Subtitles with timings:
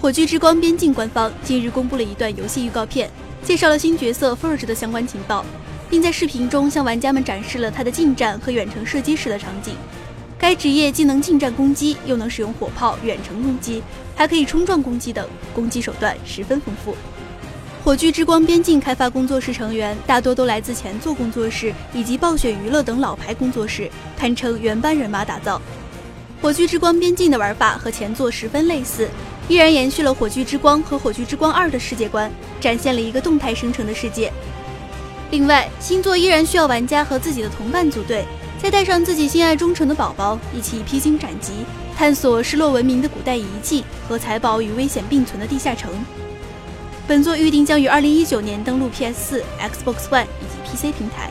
[0.00, 3.10] 火炬之光边境官方近日公布了一段游戏预告片，
[3.42, 5.44] 介绍了新角色 Forge 的相关情报，
[5.90, 9.74] 并在视频中向玩家们展示了他的近战和远程射击时的场景。
[10.38, 13.82] 该职业既能近战攻击，又能使用火炮远程攻击，
[14.14, 16.96] 还可以冲撞攻击等，攻击手段十分丰富。
[17.82, 25.60] 火炬之光边境开发工作室成员大多都来自前作工作室以及暴雪娱乐等老牌工作室，堪称原班人马打造。
[26.40, 29.08] 火炬之光边境的玩法和前作十分类似，
[29.48, 32.30] 依然延续了火炬之光和火炬之光二的世界观，
[32.60, 34.32] 展现了一个动态生成的世界。
[35.30, 38.24] 另外，新作依然需要玩家和自己的同伴组队。
[38.60, 41.52] 再带上自己心爱忠诚的宝宝，一起披荆斩棘，
[41.96, 45.92] 探索失落文明的古代遗迹和财宝与危险并存的地下城。
[47.06, 51.30] 本作预定将于二零一九年登陆 PS4、Xbox One 以及 PC 平台。